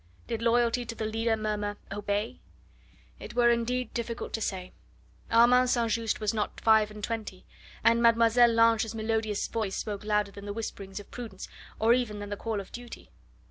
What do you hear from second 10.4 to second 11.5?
the whisperings of prudence